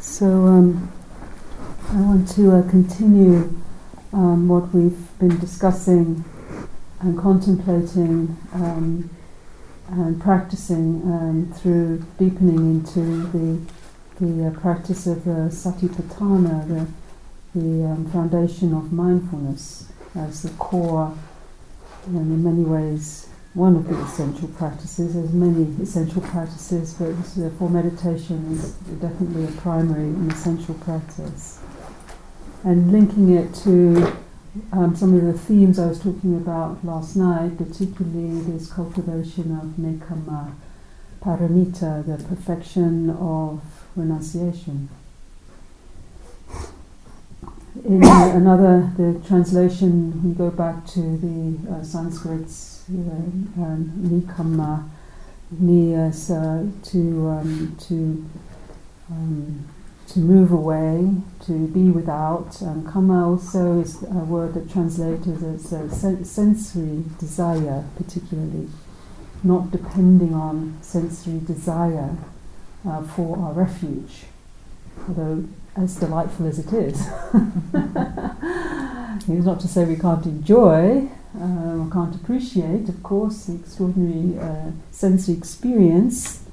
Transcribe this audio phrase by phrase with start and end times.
[0.00, 0.90] so um,
[1.92, 3.56] I want to uh, continue
[4.12, 6.24] um, what we've been discussing
[6.98, 9.08] and contemplating um,
[9.88, 13.60] and practicing um, through deepening into the
[14.20, 21.16] the uh, practice of the satipatthana, the the um, foundation of mindfulness as the core,
[22.06, 25.14] and in many ways one of the essential practices.
[25.14, 31.58] There's many essential practices, but therefore meditation is definitely a primary and essential practice.
[32.62, 34.16] And linking it to
[34.72, 39.64] um, some of the themes I was talking about last night, particularly this cultivation of
[39.78, 40.54] nekkhamma,
[41.20, 43.62] paramita, the perfection of
[43.96, 44.88] renunciation.
[47.84, 54.88] In another, the translation, we go back to the uh, Sanskrits um, nikkhamma,
[55.58, 58.26] ni as uh, to to
[60.12, 61.08] to move away,
[61.46, 62.60] to be without.
[62.62, 68.68] Um, kamma also is a word that translated as a sen- sensory desire, particularly,
[69.44, 72.16] not depending on sensory desire
[72.88, 74.24] uh, for our refuge,
[75.06, 75.44] although
[75.76, 77.06] as delightful as it is.
[79.28, 84.70] it's not to say we can't enjoy uh, can't appreciate, of course, the extraordinary uh,
[84.90, 86.44] sensory experience,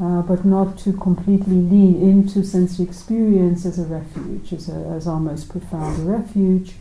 [0.00, 5.06] uh, but not to completely lean into sensory experience as a refuge, as, a, as
[5.06, 6.74] our most profound refuge,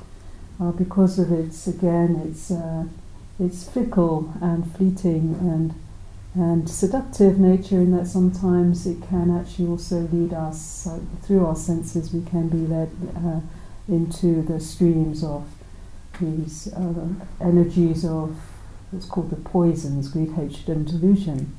[0.59, 2.85] uh, because of its, again, its, uh,
[3.39, 5.73] its fickle and fleeting and,
[6.35, 11.55] and seductive nature, in that sometimes it can actually also lead us, uh, through our
[11.55, 12.91] senses, we can be led
[13.87, 15.45] into the streams of
[16.19, 17.07] these uh,
[17.41, 18.37] energies of
[18.91, 21.57] what's called the poisons, greed, hatred, and delusion.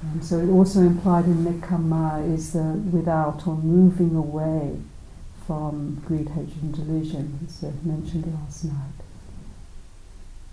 [0.00, 4.76] And so it also implied in nekkhamma is the without or moving away
[5.46, 8.74] from greed, hatred, and delusion, as I mentioned last night.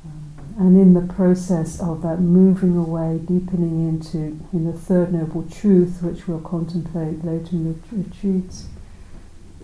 [0.03, 5.43] Um, and in the process of that moving away, deepening into in the third noble
[5.43, 8.67] truth, which we'll contemplate later in the retreats,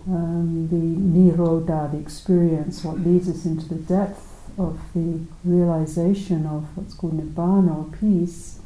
[0.08, 6.76] um, the nirodha, the experience, what leads us into the depth of the realization of
[6.76, 8.60] what's called nibbana or peace,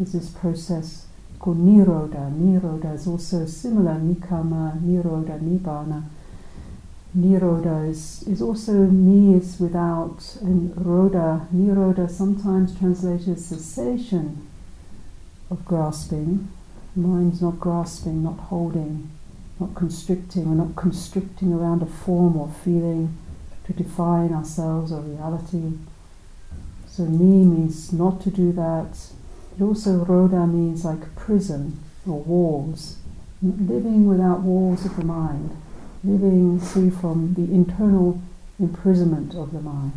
[0.00, 1.06] is this process
[1.38, 2.30] called nirodha.
[2.32, 6.04] Nirodha is also similar, nekkhamma, nirodha, nibbana.
[7.16, 14.46] Nirodha is, is also ni is without, and rodha, nirodha sometimes translated as cessation
[15.50, 16.48] of grasping.
[16.94, 19.10] Mind's not grasping, not holding
[19.60, 23.16] not constricting, we're not constricting around a form or feeling
[23.66, 25.72] to define ourselves or reality.
[26.88, 28.98] So ni means not to do that.
[29.56, 31.78] It also rodha means like prison
[32.08, 32.96] or walls,
[33.42, 35.56] living without walls of the mind,
[36.02, 38.20] living free from the internal
[38.58, 39.92] imprisonment of the mind.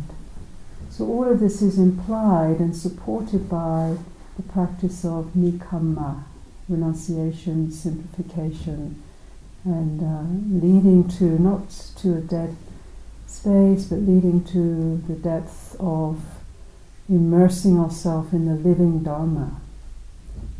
[0.90, 3.96] So all of this is implied and supported by
[4.36, 6.22] the practice of nekkhamma,
[6.68, 9.02] renunciation, simplification,
[9.64, 12.56] and uh, leading to not to a dead
[13.26, 16.20] space, but leading to the depth of
[17.08, 19.60] immersing ourselves in the living Dharma,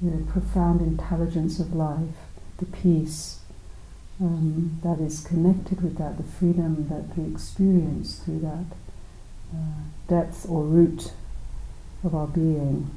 [0.02, 2.16] the profound intelligence of life,
[2.58, 3.40] the peace
[4.20, 8.66] um, that is connected with that, the freedom that we experience through that
[9.54, 11.12] uh, depth or root
[12.02, 12.90] of our being.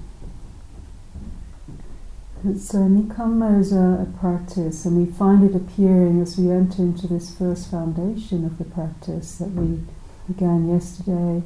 [2.44, 7.08] So nekkhamma is a, a, practice, and we find it appearing as we enter into
[7.08, 9.82] this first foundation of the practice that we
[10.28, 11.42] began yesterday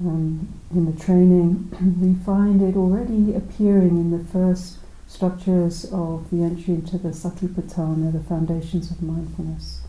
[0.00, 1.70] um, in the training.
[2.00, 8.12] we find it already appearing in the first structures of the entry into the satipatthana,
[8.12, 9.82] the foundations of mindfulness,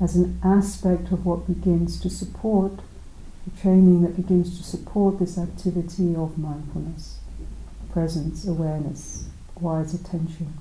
[0.00, 2.72] as an aspect of what begins to support
[3.44, 7.18] the training that begins to support this activity of mindfulness,
[7.92, 9.28] presence, awareness
[9.60, 10.54] wise attention.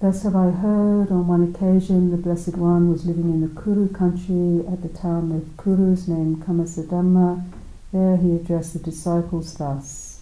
[0.00, 3.88] Thus have I heard on one occasion the Blessed One was living in the Kuru
[3.88, 7.44] country at the town of Kurus named Kammasadhamma.
[7.92, 10.16] There he addressed the disciples thus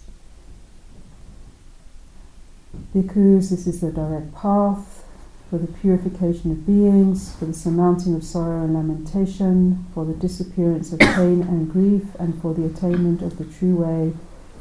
[2.93, 5.03] Bhikkhus, this is the direct path
[5.49, 10.91] for the purification of beings, for the surmounting of sorrow and lamentation, for the disappearance
[10.91, 14.13] of pain and grief, and for the attainment of the true way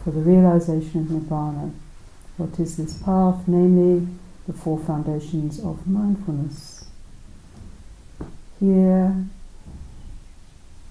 [0.04, 1.72] for the realization of Nibbana.
[2.36, 3.48] What is this path?
[3.48, 4.06] Namely,
[4.46, 6.84] the four foundations of mindfulness.
[8.60, 9.24] Here,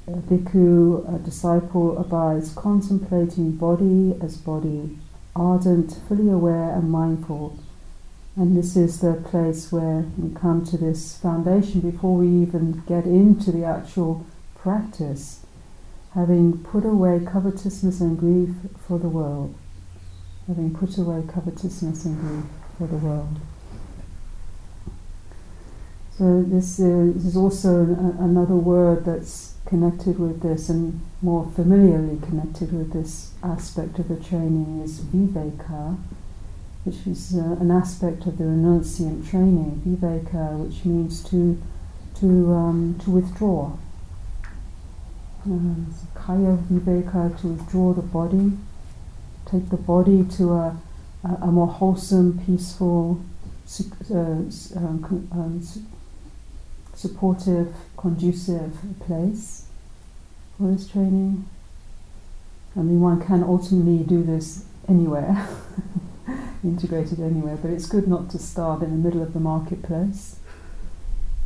[0.07, 4.97] a bhikkhu, a disciple, abides contemplating body as body,
[5.35, 7.57] ardent, fully aware, and mindful.
[8.35, 13.05] And this is the place where we come to this foundation before we even get
[13.05, 14.25] into the actual
[14.57, 15.42] practice,
[16.13, 18.49] having put away covetousness and grief
[18.87, 19.55] for the world.
[20.47, 22.45] Having put away covetousness and grief
[22.77, 23.39] for the world.
[26.17, 27.81] So this is, this is also
[28.19, 34.17] another word that's connected with this and more familiarly connected with this aspect of the
[34.17, 35.97] training is viveka,
[36.83, 39.81] which is uh, an aspect of the renunciant training.
[39.83, 41.59] Viveka, which means to
[42.19, 43.75] to um, to withdraw.
[45.43, 48.53] Kaya viveka, to withdraw the body,
[49.45, 50.77] take the body to a,
[51.25, 53.21] a, a more wholesome, peaceful,
[54.09, 55.61] uh, um, um,
[56.93, 59.65] supportive, conducive place
[60.57, 61.45] for this training.
[62.77, 65.45] I mean, one can ultimately do this anywhere,
[66.63, 70.39] integrated anywhere, but it's good not to start in the middle of the marketplace.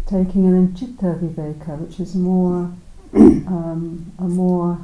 [0.06, 2.74] Taking an chitta viveka, which is more
[3.14, 4.80] um, a more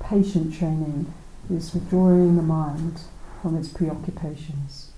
[0.00, 1.12] patient training,
[1.50, 3.00] is withdrawing the mind
[3.42, 4.90] from its preoccupations.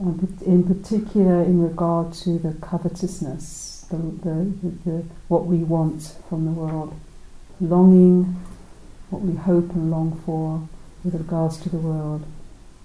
[0.00, 4.52] In particular in regard to the covetousness, the, the,
[4.84, 6.94] the, what we want from the world,
[7.60, 8.36] longing,
[9.10, 10.68] what we hope and long for
[11.02, 12.24] with regards to the world,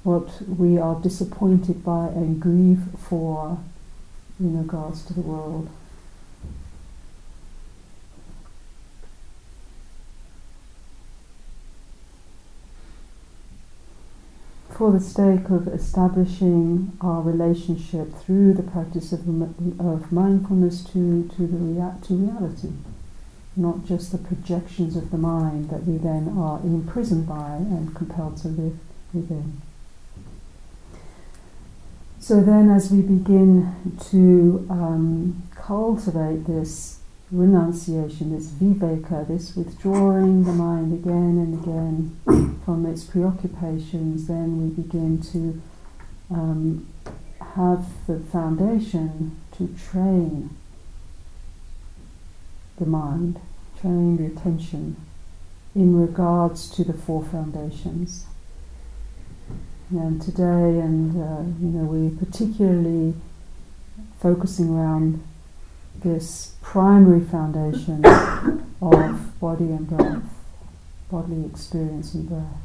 [0.04, 3.60] what we are disappointed by and grieve for
[4.40, 5.70] in regards to the world.
[14.74, 19.20] For the sake of establishing our relationship through the practice of,
[19.80, 22.72] of mindfulness to, to, the rea- to reality,
[23.56, 28.38] not just the projections of the mind that we then are imprisoned by and compelled
[28.38, 28.78] to live
[29.14, 29.62] within.
[32.20, 33.76] So then, as we begin
[34.12, 37.00] to um, cultivate this
[37.34, 44.84] renunciation, this viveka, this withdrawing the mind again and again from its preoccupations, then we
[44.84, 45.62] begin to
[46.30, 46.88] um,
[47.56, 50.52] have the foundation to train
[52.78, 53.40] the mind,
[53.82, 54.96] train the attention
[55.74, 58.26] in regards to the four foundations.
[59.90, 63.16] And today, and uh, you know, we're particularly
[64.20, 65.24] focusing around
[65.96, 68.06] this primary foundation
[68.82, 70.24] of body and breath,
[71.10, 72.58] bodily experience and breath.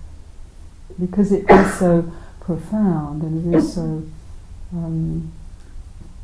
[0.98, 4.02] Because it is so profound and it is so,
[4.72, 5.32] um,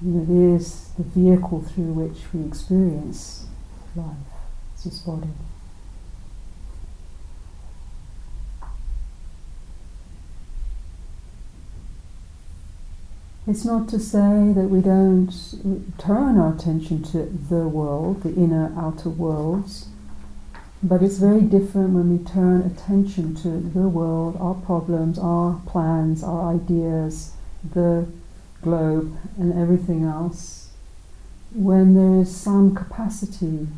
[0.04, 3.46] it is the vehicle through which we experience
[3.94, 4.06] life,
[4.74, 5.28] it's this body.
[13.46, 15.30] It's not to say that we don't
[15.98, 19.88] turn our attention to the world, the inner outer worlds,
[20.82, 26.24] but it's very different when we turn attention to the world, our problems, our plans,
[26.24, 27.32] our ideas,
[27.74, 28.06] the
[28.62, 30.70] globe, and everything else,
[31.54, 33.68] when there is some capacity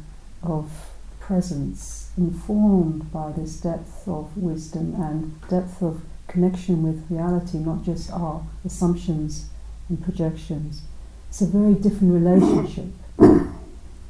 [0.45, 0.71] of
[1.19, 8.13] presence informed by this depth of wisdom and depth of connection with reality, not just
[8.13, 9.47] our assumptions
[9.89, 10.83] and projections.
[11.29, 12.87] It's a very different relationship.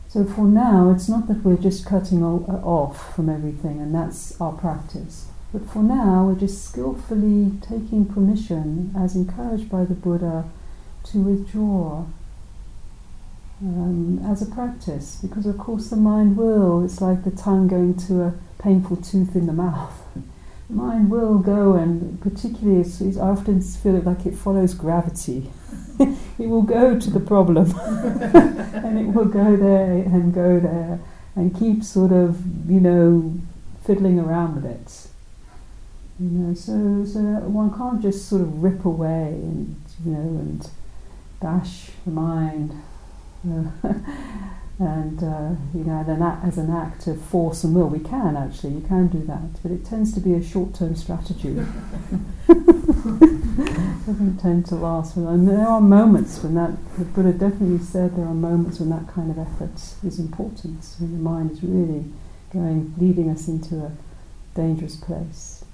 [0.09, 4.40] so for now, it's not that we're just cutting uh, off from everything and that's
[4.40, 5.26] our practice.
[5.52, 10.45] But for now, we're just skillfully taking permission, as encouraged by the Buddha,
[11.04, 12.04] to withdraw
[13.62, 15.18] um, as a practice.
[15.23, 19.37] Because, of course, the mind will, it's like the tongue going to a painful tooth
[19.37, 20.02] in the mouth
[20.68, 22.85] mind will go and particularly
[23.16, 25.50] I often feel it like it follows gravity.
[26.00, 31.00] it will go to the problem and it will go there and go there
[31.35, 33.35] and keep sort of, you know,
[33.85, 35.08] fiddling around with it.
[36.18, 40.70] You know, so so one can't just sort of rip away and you know and
[41.40, 42.73] bash the mind.
[44.78, 46.04] and uh, you know,
[46.45, 49.73] as an act of force and will, we can actually, you can do that, but
[49.73, 51.56] it tends to be a short-term strategy.
[51.56, 51.66] It
[54.06, 55.16] doesn't tend to last.
[55.16, 59.09] And there are moments when that, the Buddha definitely said there are moments when that
[59.09, 62.04] kind of effort is important, when the mind is really
[62.52, 63.92] going, leading us into a
[64.54, 65.64] dangerous place.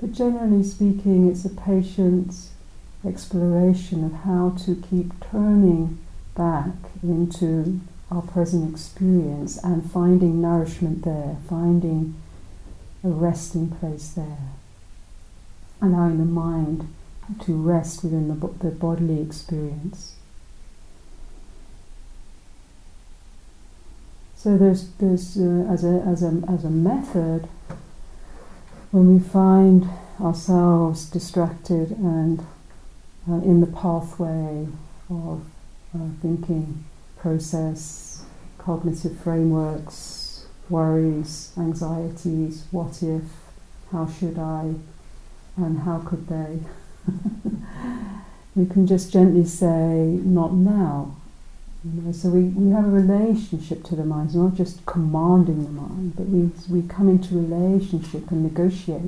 [0.00, 2.34] But generally speaking, it's a patient
[3.04, 5.98] exploration of how to keep turning
[6.36, 7.80] back into
[8.12, 12.14] our present experience and finding nourishment there, finding
[13.02, 14.50] a resting place there,
[15.80, 16.92] allowing the mind
[17.40, 20.14] to rest within the, the bodily experience.
[24.36, 27.48] So there's, there's uh, as, a, as, a, as a method,
[28.90, 29.88] when we find
[30.20, 32.40] ourselves distracted and
[33.30, 34.66] uh, in the pathway
[35.08, 35.42] of
[35.94, 36.84] uh, thinking
[37.22, 38.24] process,
[38.58, 43.22] cognitive frameworks, worries, anxieties, what if,
[43.92, 44.74] how should I,
[45.56, 46.58] and how could they.
[48.56, 51.16] we can just gently say, not now.
[51.84, 55.70] You know, so we, we have a relationship to the mind, not just commanding the
[55.70, 59.02] mind, but we, we come into relationship and negotiate.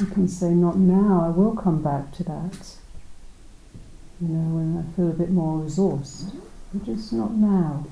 [0.00, 2.76] We can say, not now, I will come back to that.
[4.20, 6.32] You know, when I feel a bit more resourced,
[6.80, 7.86] just not now.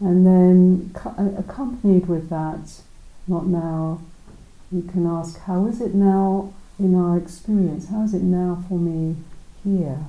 [0.00, 2.80] And then, uh, accompanied with that,
[3.26, 4.00] not now,
[4.70, 7.88] you can ask, how is it now in our experience?
[7.88, 9.16] How is it now for me
[9.64, 10.06] here?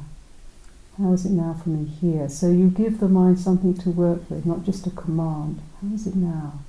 [0.97, 2.27] How is it now for me here?
[2.27, 5.61] So you give the mind something to work with, not just a command.
[5.81, 6.59] How is it now?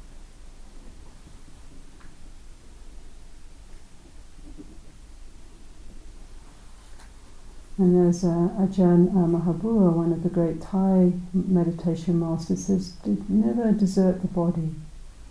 [7.78, 12.92] And as uh, Ajahn Mahabua, one of the great Thai meditation masters, says,
[13.28, 14.74] never desert the body.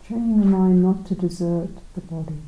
[0.08, 2.40] Training the mind not to desert the body.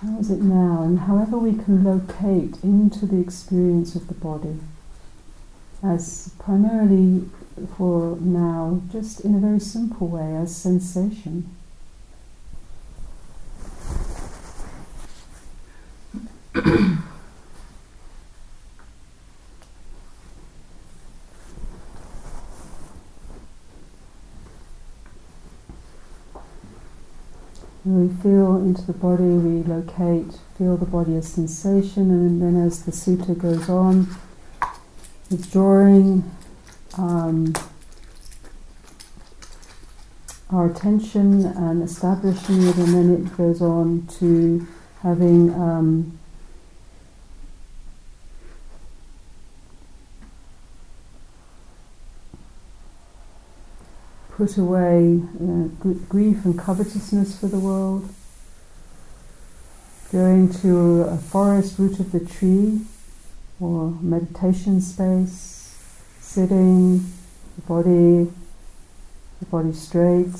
[0.00, 0.82] How is it now?
[0.82, 4.58] And however we can locate into the experience of the body
[5.84, 7.28] as primarily
[7.76, 11.54] for now, just in a very simple way, as sensation.
[27.84, 32.84] We feel into the body, we locate, feel the body as sensation, and then as
[32.84, 34.06] the sutta goes on,
[35.30, 36.24] withdrawing
[36.96, 37.52] um,
[40.50, 44.66] our attention and establishing it, and then it goes on to
[45.02, 46.18] having um,
[54.36, 55.68] put away uh,
[56.08, 58.08] grief and covetousness for the world,
[60.10, 62.80] going to a forest root of the tree
[63.60, 65.78] or meditation space,
[66.18, 66.98] sitting,
[67.54, 68.32] the body,
[69.38, 70.34] the body straight,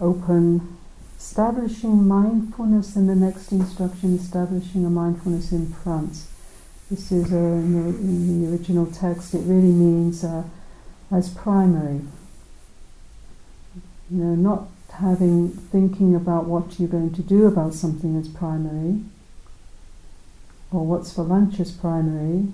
[0.00, 0.76] open,
[1.16, 6.24] establishing mindfulness in the next instruction, establishing a mindfulness in front.
[6.90, 10.42] This is uh, in, the, in, the, original text, it really means uh,
[11.12, 12.00] as primary
[14.10, 19.00] you know, not having thinking about what you're going to do about something as primary,
[20.72, 22.46] or what's for lunch as primary,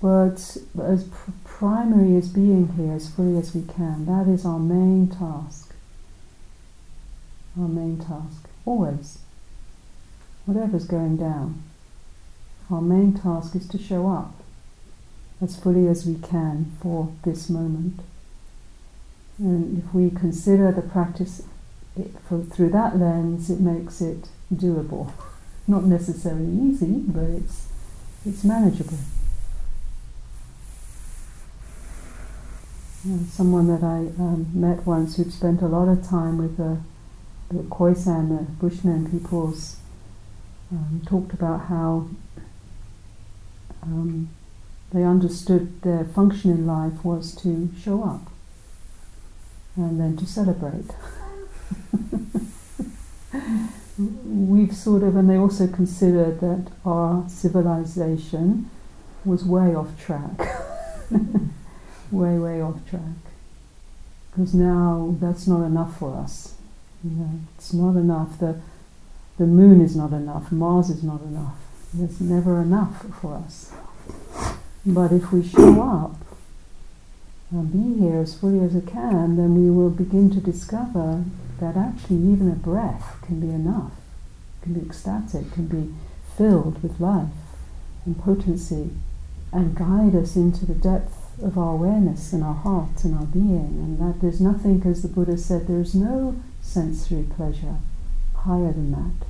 [0.00, 4.06] but as pr- primary as being here as fully as we can.
[4.06, 5.74] That is our main task.
[7.60, 9.18] Our main task, always.
[10.46, 11.62] Whatever's going down,
[12.70, 14.34] our main task is to show up
[15.40, 18.00] as fully as we can for this moment.
[19.42, 21.42] And if we consider the practice
[22.28, 25.10] for, through that lens, it makes it doable.
[25.66, 27.66] Not necessarily easy, but it's,
[28.24, 28.98] it's manageable.
[33.30, 36.78] someone that I um, met once who'd spent a lot of time with the,
[37.50, 39.78] the Khoisan, the Bushmen peoples,
[40.70, 42.08] um, talked about how
[43.82, 44.28] um,
[44.92, 48.31] they understood their function in life was to show up
[49.76, 50.90] and then to celebrate.
[53.98, 58.70] We've sort of, and they also considered that our civilization
[59.24, 60.38] was way off track.
[62.10, 63.02] way, way off track.
[64.30, 66.54] Because now that's not enough for us.
[67.04, 68.38] You know, it's not enough.
[68.38, 68.60] The,
[69.38, 70.50] the moon is not enough.
[70.52, 71.56] Mars is not enough.
[71.92, 73.72] There's never enough for us.
[74.86, 76.16] But if we show up
[77.60, 81.24] be here as fully as it can, then we will begin to discover
[81.60, 83.92] that actually even a breath can be enough,
[84.62, 85.92] can be ecstatic, can be
[86.36, 87.28] filled with life
[88.06, 88.90] and potency,
[89.52, 93.76] and guide us into the depth of our awareness and our heart and our being.
[93.78, 97.76] And that there's nothing, as the Buddha said, there's no sensory pleasure
[98.34, 99.26] higher than that.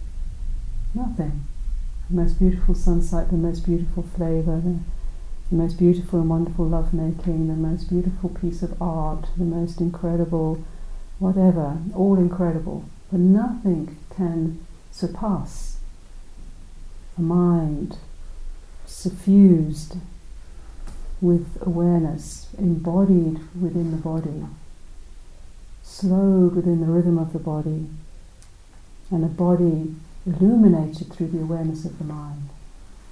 [0.95, 1.45] Nothing.
[2.09, 4.79] The most beautiful sunset, the most beautiful flavor, the
[5.53, 10.65] the most beautiful and wonderful lovemaking, the most beautiful piece of art, the most incredible
[11.19, 12.87] whatever, all incredible.
[13.11, 15.77] But nothing can surpass
[17.19, 17.99] a mind
[18.87, 19.99] suffused
[21.21, 24.47] with awareness, embodied within the body,
[25.83, 27.91] slowed within the rhythm of the body,
[29.11, 29.95] and a body
[30.25, 32.49] illuminated through the awareness of the mind.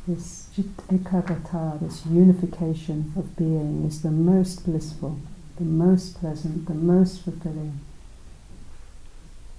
[0.07, 5.21] This ekaggata, this unification of being, is the most blissful,
[5.57, 7.81] the most pleasant, the most fulfilling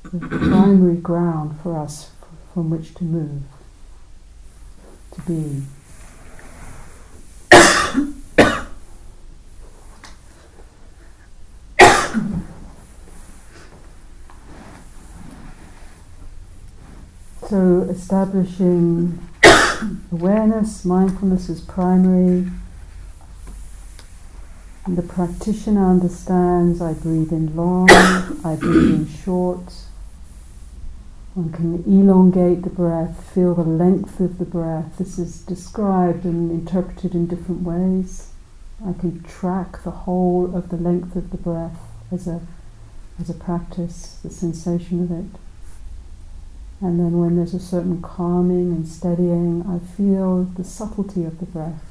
[0.03, 2.11] the primary ground for us
[2.53, 3.43] from which to move,
[5.13, 5.63] to be.
[17.47, 19.19] so, establishing
[20.11, 22.47] awareness, mindfulness is primary.
[24.85, 27.89] And the practitioner understands I breathe in long,
[28.43, 29.71] I breathe in short,
[31.33, 34.97] one can elongate the breath, feel the length of the breath.
[34.97, 38.31] This is described and interpreted in different ways.
[38.85, 41.79] I can track the whole of the length of the breath
[42.11, 42.41] as a,
[43.17, 45.39] as a practice, the sensation of it.
[46.81, 51.45] And then when there's a certain calming and steadying, I feel the subtlety of the
[51.45, 51.83] breath.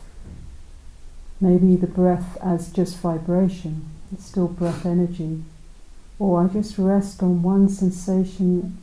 [1.40, 5.44] Maybe the breath as just vibration, it's still breath energy.
[6.18, 8.78] Or I just rest on one sensation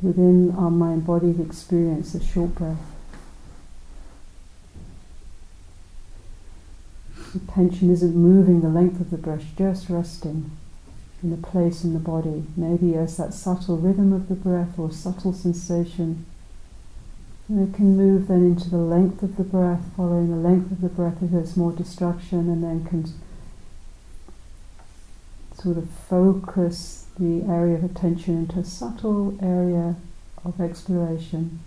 [0.00, 2.78] within our mind body experience, a short breath.
[7.34, 10.52] Attention isn't moving the length of the breath, just resting
[11.22, 14.90] in the place in the body, maybe as that subtle rhythm of the breath or
[14.90, 16.26] subtle sensation.
[17.48, 20.80] And it can move then into the length of the breath, following the length of
[20.80, 23.06] the breath if there's more destruction, and then can
[25.54, 29.96] sort of focus the area of attention into a subtle area
[30.44, 31.60] of exploration.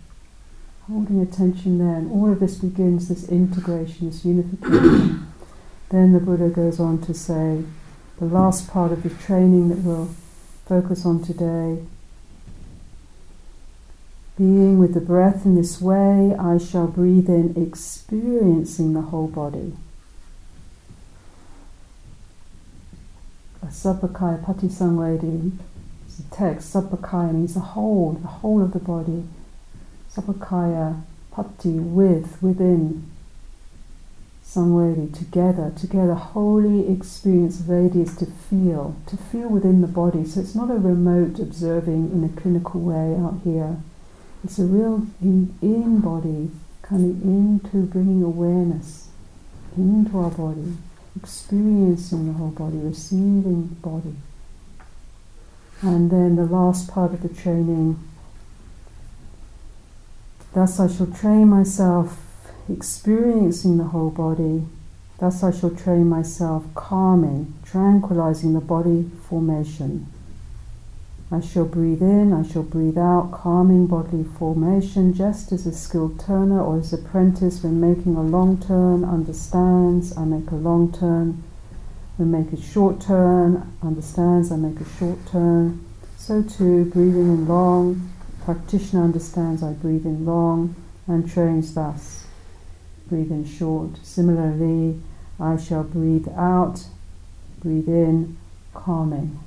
[0.87, 5.27] Holding attention there, and all of this begins this integration, this unification.
[5.89, 7.63] then the Buddha goes on to say,
[8.19, 10.09] the last part of the training that we'll
[10.67, 11.81] focus on today.
[14.37, 19.73] Being with the breath in this way, I shall breathe in, experiencing the whole body.
[23.65, 25.51] Sabbakaya Patisangvedi
[26.07, 26.73] is the text.
[26.73, 29.25] Sabbakaya means the whole, the whole of the body.
[30.13, 31.01] Sabbakaya
[31.31, 33.09] Pati, with, within.
[34.49, 36.15] Sangvedi, together, together.
[36.15, 40.25] Holy experience Vedi to feel, to feel within the body.
[40.25, 43.77] So it's not a remote observing in a clinical way out here.
[44.43, 46.49] It's a real in, in body,
[46.81, 49.09] coming into bringing awareness
[49.77, 50.77] into our body
[51.15, 54.15] experiencing the whole body, receiving the body.
[55.81, 57.99] And then the last part of the training.
[60.53, 62.17] Thus I shall train myself
[62.71, 64.65] experiencing the whole body.
[65.19, 70.07] Thus I shall train myself calming, tranquilizing the body formation.
[71.31, 76.19] I shall breathe in, I shall breathe out, calming bodily formation, just as a skilled
[76.19, 81.43] turner or his apprentice, when making a long turn, understands, I make a long turn.
[82.17, 85.85] When make a short turn, understands, I make a short turn.
[86.17, 88.09] So too, breathing in long,
[88.43, 92.25] practitioner understands, I breathe in long, and trains thus.
[93.09, 93.91] Breathe in short.
[94.03, 95.01] Similarly,
[95.39, 96.85] I shall breathe out,
[97.59, 98.37] breathe in,
[98.73, 99.39] calming.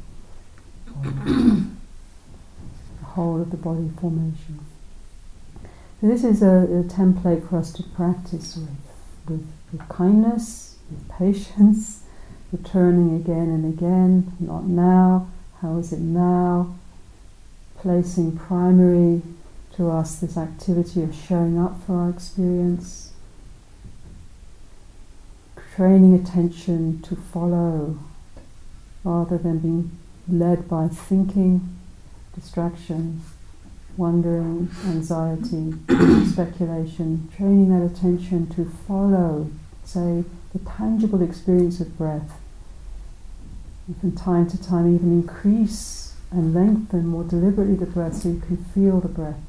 [1.03, 1.67] The
[3.05, 4.61] whole of the body formation.
[6.01, 8.69] So this is a, a, template for us to practice with,
[9.29, 12.03] with, with kindness, with patience,
[12.51, 15.29] returning again and again, not now,
[15.61, 16.75] how is it now,
[17.77, 19.23] placing primary
[19.77, 23.12] to us this activity of showing up for our experience,
[25.75, 27.99] training attention to follow
[29.05, 31.77] rather than being led by thinking,
[32.35, 33.23] distraction,
[33.97, 35.73] wondering, anxiety,
[36.31, 39.51] speculation, training that attention to follow,
[39.85, 42.39] say, the tangible experience of breath.
[43.87, 48.41] And from time to time, even increase and lengthen more deliberately the breath so you
[48.41, 49.41] can feel the breath.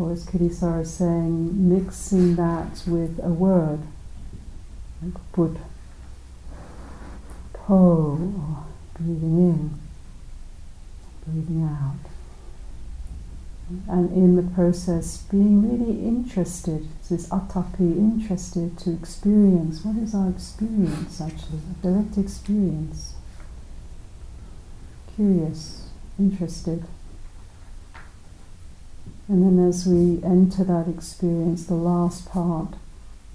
[0.00, 3.80] Or as Kittisaro is saying, mixing that with a word,
[5.02, 5.60] like Buddha
[7.68, 9.78] Oh, breathing in,
[11.24, 11.98] breathing out.
[13.88, 20.30] And in the process, being really interested, this atapi, interested to experience what is our
[20.30, 23.14] experience actually, a direct experience.
[25.14, 26.84] curious, interested.
[29.30, 32.74] And then as we enter that experience, the last part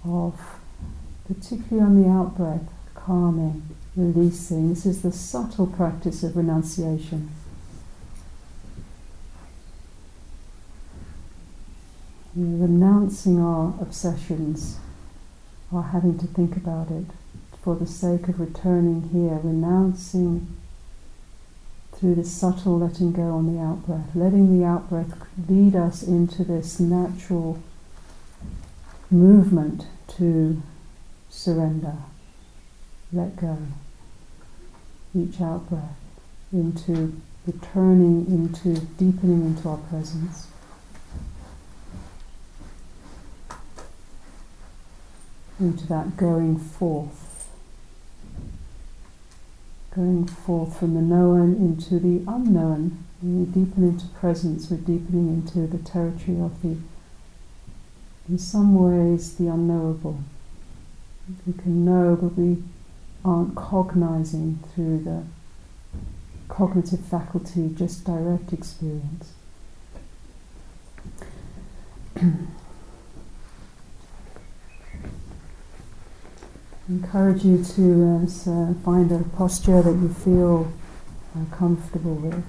[0.04, 0.60] of,
[1.26, 3.64] particularly on the out breath, calming,
[3.96, 4.68] releasing.
[4.68, 7.32] This is the subtle practice of renunciation.
[12.36, 14.78] renouncing our obsessions,
[15.72, 17.06] our having to think about it,
[17.62, 20.58] for the sake of returning here, renouncing
[21.96, 25.14] through this subtle letting go on the out breath, letting the out breath
[25.50, 27.60] lead us into this natural
[29.10, 30.62] movement to
[31.30, 31.96] surrender,
[33.14, 33.58] let go.
[35.18, 35.96] Each out breath
[36.52, 40.48] into returning into deepening into our presence.
[45.60, 47.25] Into that going forth
[49.96, 53.06] going forth from the known into the unknown.
[53.24, 56.76] we deepen into presence, we're deepening into the territory of the,
[58.28, 60.20] in some ways, the unknowable.
[61.48, 62.62] We can know, but we
[63.24, 65.24] aren't cognizing through the
[66.50, 69.34] cognitive faculty, just direct experience.
[76.88, 80.72] encourage you to uh, uh, find a posture that you feel
[81.36, 82.44] uh, comfortable with.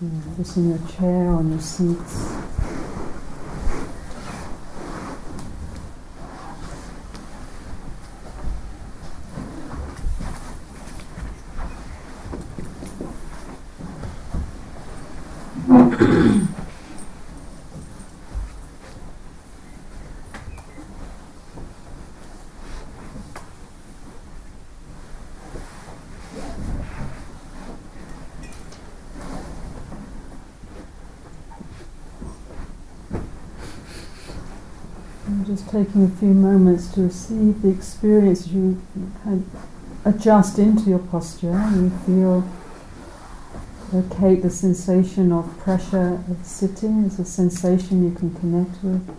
[0.00, 2.44] Yeah, just in your chair, or on your seats.
[35.46, 38.80] just taking a few moments to receive the experience you
[39.24, 39.44] kind
[40.04, 42.48] of adjust into your posture and you feel
[43.92, 49.16] locate the sensation of pressure of sitting as a sensation you can connect with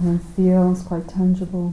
[0.00, 1.72] and feel it's quite tangible.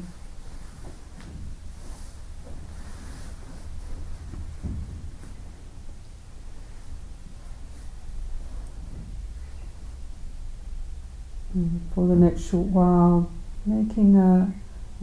[12.00, 13.32] for the next short while,
[13.66, 14.54] making a,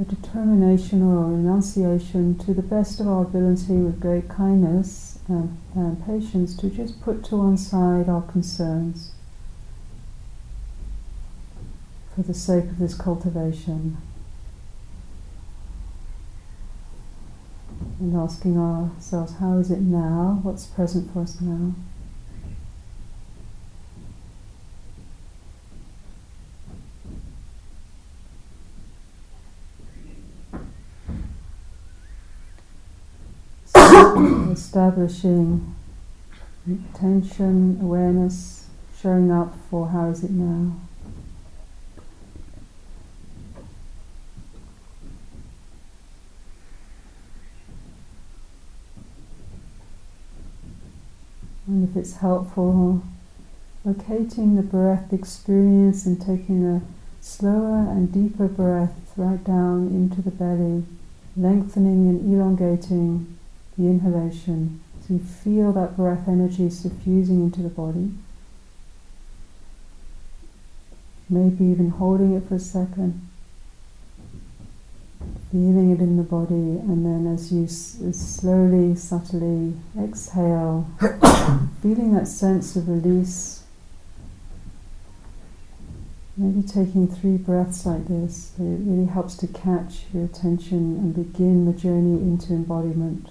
[0.01, 5.59] a determination or a renunciation to the best of our ability with great kindness and,
[5.75, 9.13] and patience to just put to one side our concerns
[12.15, 13.99] for the sake of this cultivation.
[18.01, 20.41] And asking ourselves, how is it now?
[20.43, 21.75] What's present for us now?
[34.77, 35.75] Establishing
[36.93, 38.69] attention, awareness,
[39.01, 40.77] showing up for how is it now.
[51.67, 53.03] And if it's helpful,
[53.83, 56.83] locating the breath experience and taking a
[57.23, 60.85] slower and deeper breath right down into the belly,
[61.35, 63.37] lengthening and elongating
[63.77, 64.81] the inhalation.
[65.07, 68.11] So you feel that breath energy suffusing into the body.
[71.29, 73.29] Maybe even holding it for a second,
[75.51, 80.89] feeling it in the body, and then as you s- slowly, subtly exhale,
[81.83, 83.65] feeling that sense of release.
[86.37, 91.65] Maybe taking three breaths like this, it really helps to catch your attention and begin
[91.65, 93.31] the journey into embodiment.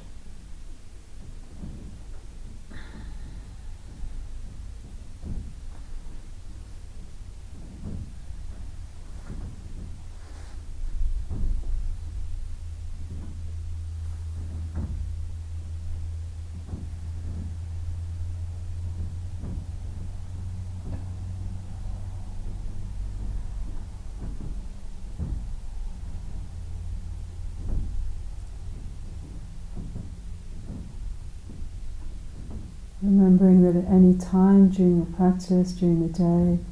[33.66, 36.64] that at any time during your practice, during the day,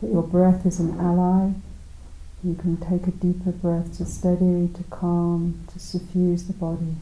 [0.00, 1.52] that your breath is an ally.
[2.42, 6.96] You can take a deeper breath to steady, to calm, to suffuse the body.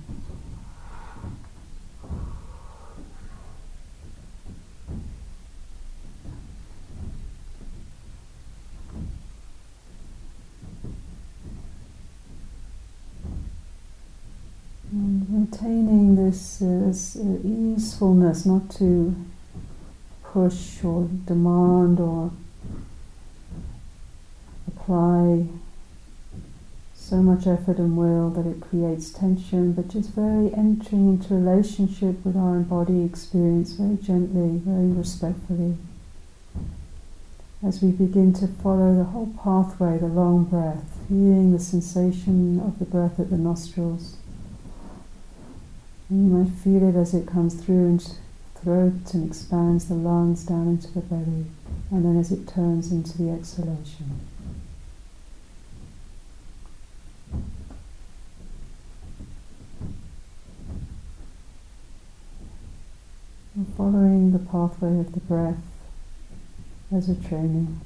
[14.92, 19.16] And maintaining this, uh, this uh, easefulness, not to
[20.32, 22.30] push or demand or
[24.66, 25.46] apply
[26.94, 32.24] so much effort and will that it creates tension, but just very entering into relationship
[32.24, 35.76] with our embodied experience very gently, very respectfully.
[37.62, 42.78] As we begin to follow the whole pathway, the long breath, feeling the sensation of
[42.78, 44.16] the breath at the nostrils.
[46.08, 48.12] And you might feel it as it comes through into
[48.62, 51.46] throat and expands the lungs down into the belly,
[51.90, 54.20] and then as it turns into the exhalation.
[63.54, 65.62] And following the pathway of the breath
[66.90, 67.80] as a training.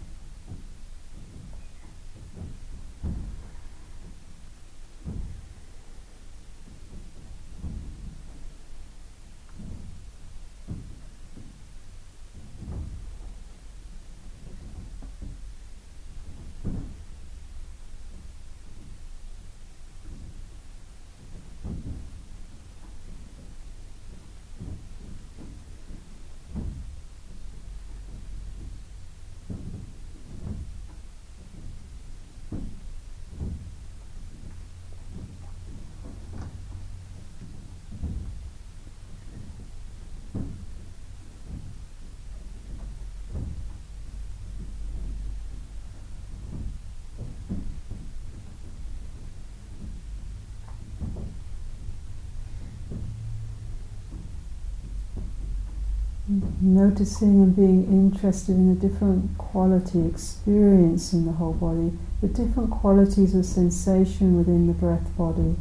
[56.60, 63.34] Noticing and being interested in a different quality, experiencing the whole body, the different qualities
[63.34, 65.56] of sensation within the breath body.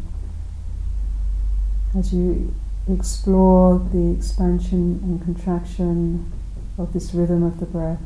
[1.98, 2.54] As you
[2.92, 6.30] explore the expansion and contraction
[6.78, 8.02] of this rhythm of the breath.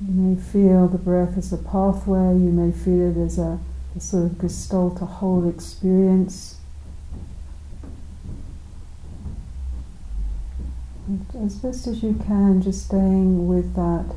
[0.00, 3.60] You may feel the breath as a pathway, you may feel it as a,
[3.96, 6.56] a sort of gestalt, a whole experience.
[11.40, 14.16] As best as you can, just staying with that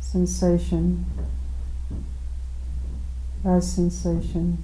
[0.00, 1.06] sensation
[3.44, 4.58] as sensation.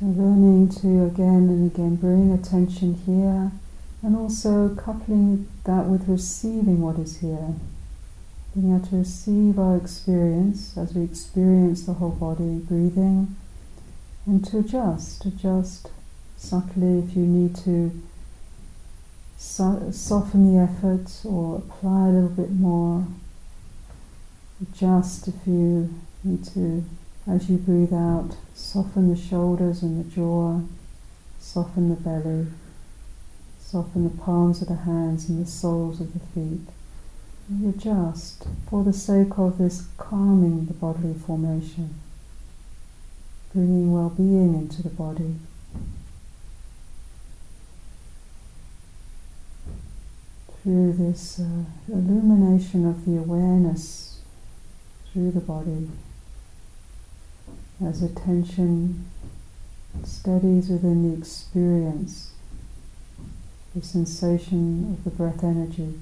[0.00, 3.52] So learning to again and again bring attention here
[4.02, 7.52] and also coupling that with receiving what is here.
[8.54, 13.36] Being able to receive our experience as we experience the whole body, breathing,
[14.24, 15.90] and to adjust, adjust
[16.38, 17.92] subtly if you need to
[19.36, 23.06] so- soften the effort or apply a little bit more.
[24.62, 25.92] Adjust if you
[26.24, 26.84] need to,
[27.26, 30.60] as you breathe out, soften the shoulders and the jaw,
[31.38, 32.46] soften the belly,
[33.60, 36.66] soften the palms of the hands and the soles of the feet.
[37.50, 41.94] You adjust for the sake of this calming the bodily formation,
[43.52, 45.34] bringing well being into the body.
[50.62, 54.20] through this uh, illumination of the awareness
[55.10, 55.88] through the body
[57.84, 59.06] as attention
[60.04, 62.32] steadies within the experience,
[63.74, 65.94] the sensation of the breath energy.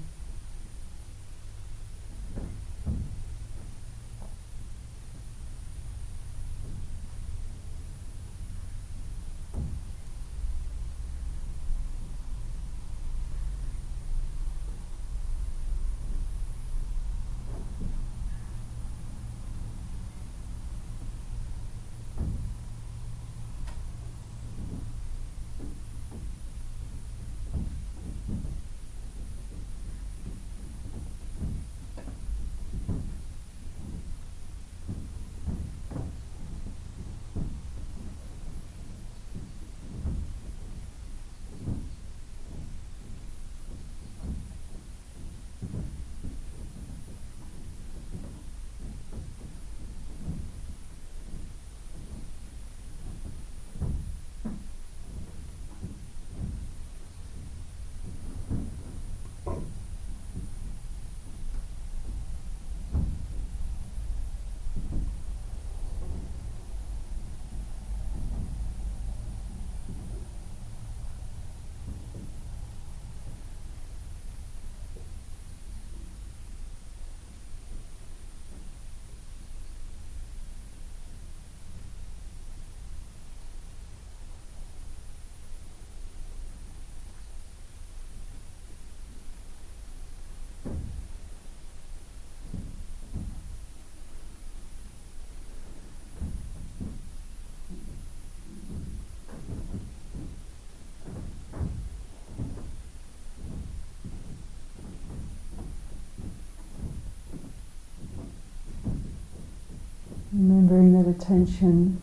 [110.39, 112.01] Remembering that attention,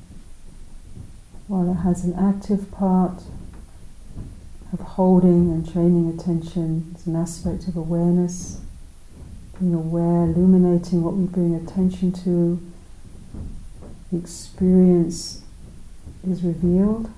[1.46, 3.22] while it has an active part
[4.74, 8.60] of holding and training attention, it's an aspect of awareness,
[9.58, 12.60] being aware, illuminating what we bring attention to,
[14.12, 15.40] the experience
[16.28, 17.08] is revealed,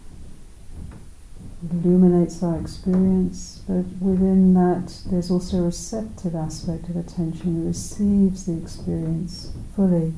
[1.64, 7.66] it illuminates our experience, but within that there's also a receptive aspect of attention, it
[7.66, 10.14] receives the experience fully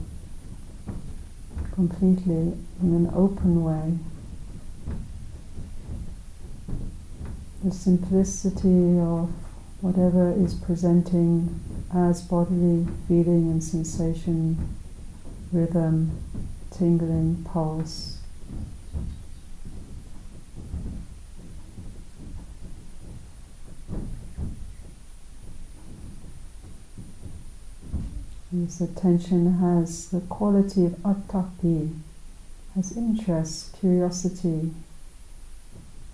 [1.89, 3.97] completely in an open way.
[7.65, 9.31] The simplicity of
[9.81, 11.59] whatever is presenting
[11.95, 14.77] as bodily feeling and sensation,
[15.53, 16.19] rhythm,
[16.71, 18.20] tingling, pulse.
[28.53, 31.95] This attention has the quality of atapi,
[32.75, 34.73] has interest, curiosity,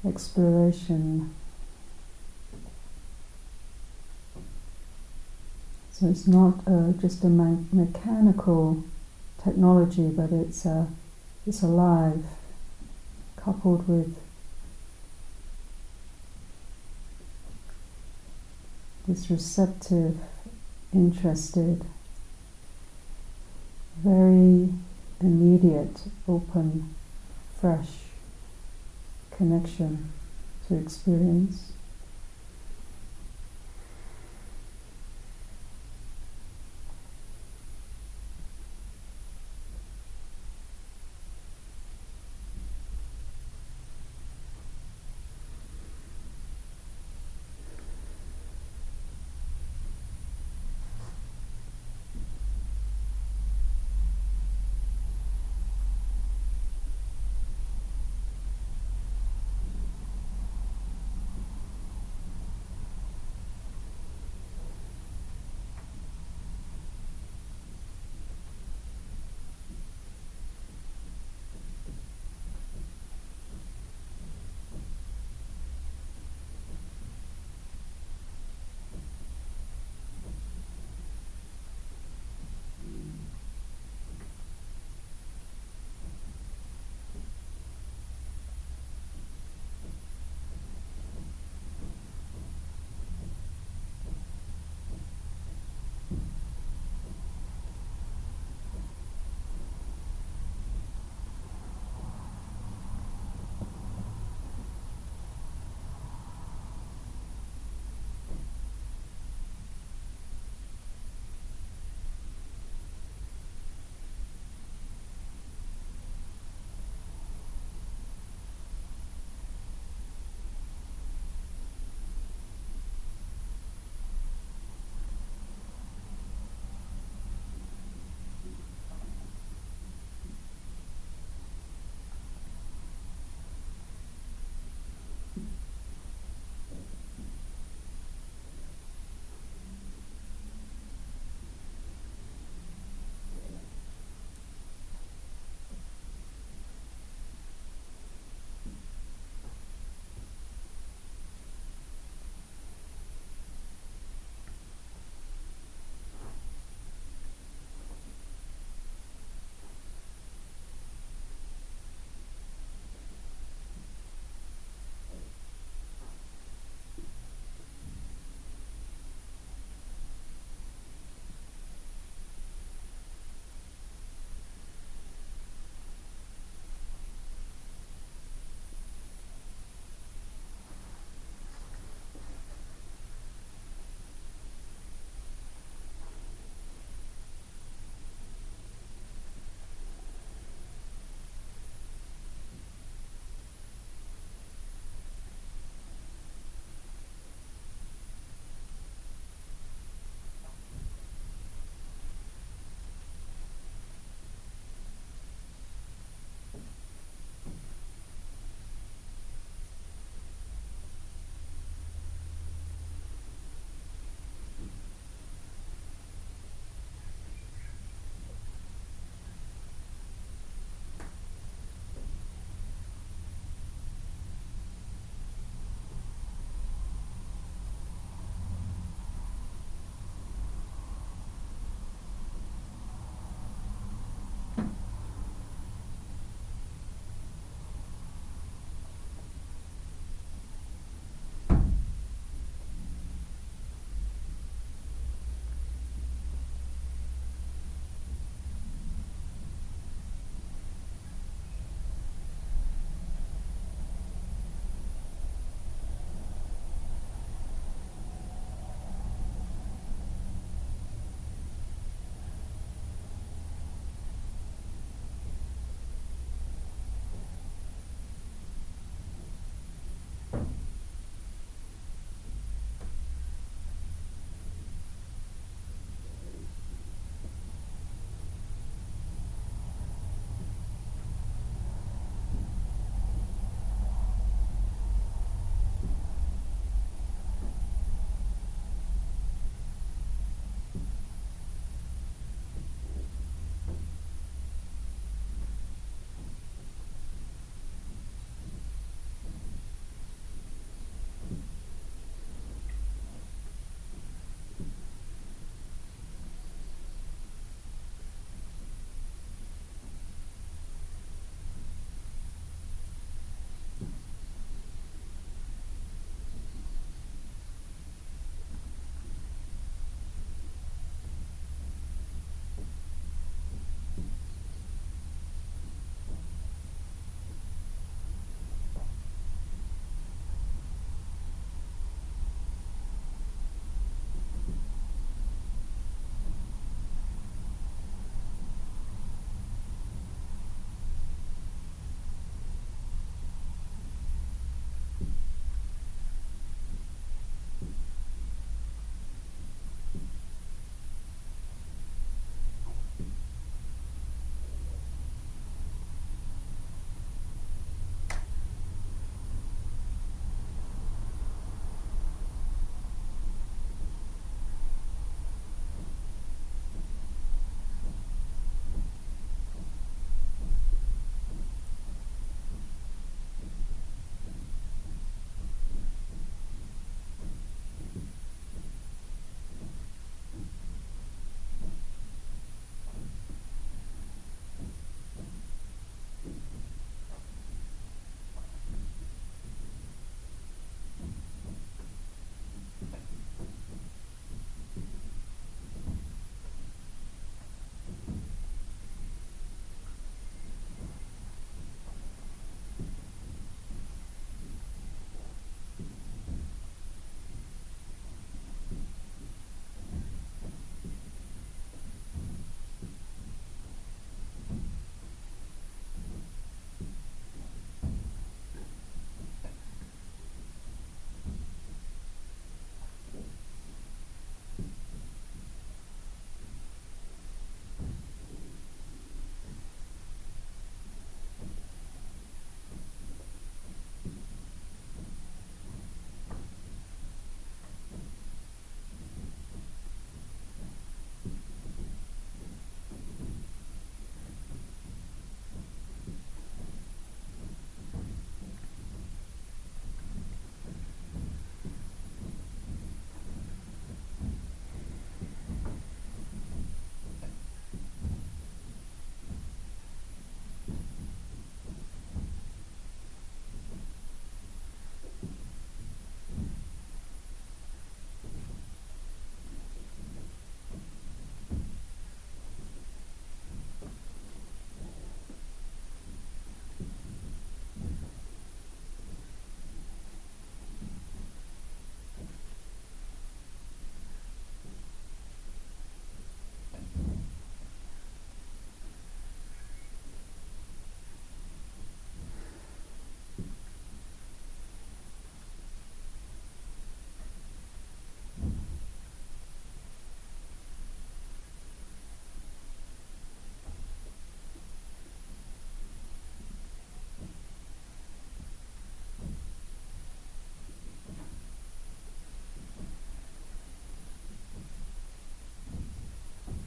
[0.06, 1.34] exploration.
[5.92, 8.84] So it's not uh, just a me- mechanical
[9.42, 10.88] technology, but it's uh,
[11.46, 12.22] it's alive,
[13.36, 14.14] coupled with
[19.08, 20.18] this receptive,
[20.92, 21.82] interested
[24.02, 24.68] very
[25.20, 26.94] immediate, open,
[27.60, 27.88] fresh
[29.30, 30.10] connection
[30.68, 31.72] to experience.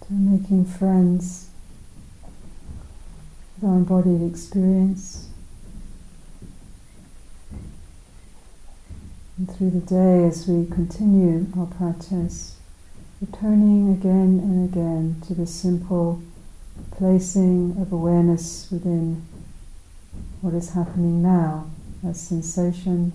[0.10, 1.50] So making friends
[3.56, 5.30] with our embodied experience.
[9.38, 12.56] And through the day, as we continue our practice,
[13.22, 16.24] returning again and again to the simple,
[16.90, 19.22] placing of awareness within
[20.42, 21.70] what is happening now
[22.04, 23.14] as sensation,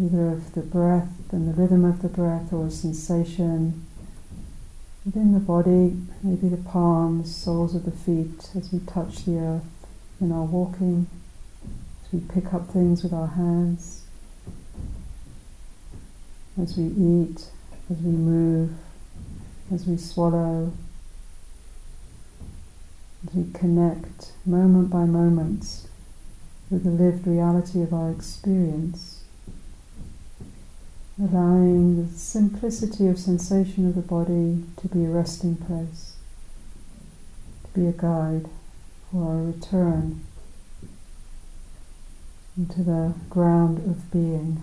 [0.00, 3.84] either of the breath and the rhythm of the breath, or sensation
[5.08, 9.64] within the body, maybe the palms, soles of the feet as we touch the earth
[10.20, 11.06] in our walking,
[12.04, 14.04] as we pick up things with our hands,
[16.60, 17.48] as we eat,
[17.90, 18.70] as we move,
[19.72, 20.70] as we swallow,
[23.26, 25.86] as we connect moment by moment
[26.68, 29.17] with the lived reality of our experience,
[31.20, 36.14] allowing the simplicity of sensation of the body to be a resting place,
[37.64, 38.48] to be a guide
[39.10, 40.24] for our return
[42.56, 44.62] into the ground of being.